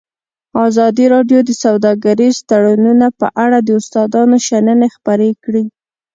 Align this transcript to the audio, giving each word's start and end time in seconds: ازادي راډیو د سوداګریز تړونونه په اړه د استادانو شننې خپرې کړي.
ازادي 0.67 1.05
راډیو 1.13 1.39
د 1.45 1.51
سوداګریز 1.63 2.35
تړونونه 2.49 3.07
په 3.19 3.27
اړه 3.43 3.57
د 3.61 3.69
استادانو 3.79 4.37
شننې 4.47 4.87
خپرې 4.95 5.29
کړي. 5.43 5.63